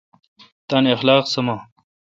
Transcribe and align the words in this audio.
تان 0.67 0.83
اخلاق 0.95 1.23
سامہ۔ 1.33 1.55